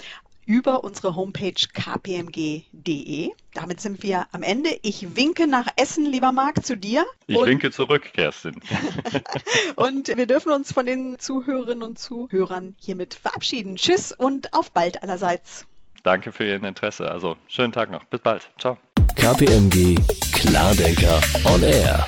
über 0.47 0.83
unsere 0.83 1.15
Homepage 1.15 1.53
kpmg.de. 1.73 3.31
Damit 3.53 3.81
sind 3.81 4.01
wir 4.01 4.27
am 4.31 4.41
Ende. 4.41 4.69
Ich 4.81 5.15
winke 5.15 5.45
nach 5.45 5.67
Essen, 5.75 6.05
lieber 6.05 6.31
Marc, 6.31 6.65
zu 6.65 6.75
dir. 6.75 7.05
Ich 7.27 7.39
winke 7.39 7.69
zurück, 7.69 8.13
Kerstin. 8.13 8.55
und 9.75 10.15
wir 10.15 10.25
dürfen 10.25 10.51
uns 10.51 10.71
von 10.71 10.85
den 10.85 11.19
Zuhörerinnen 11.19 11.83
und 11.83 11.99
Zuhörern 11.99 12.75
hiermit 12.79 13.13
verabschieden. 13.13 13.75
Tschüss 13.75 14.11
und 14.11 14.53
auf 14.53 14.71
bald 14.71 15.03
allerseits. 15.03 15.67
Danke 16.03 16.31
für 16.31 16.45
Ihr 16.45 16.63
Interesse. 16.63 17.11
Also 17.11 17.35
schönen 17.47 17.73
Tag 17.73 17.91
noch. 17.91 18.05
Bis 18.05 18.21
bald. 18.21 18.49
Ciao. 18.57 18.77
KPMG 19.15 19.97
Klardenker 20.31 21.19
on 21.45 21.61
Air. 21.61 22.05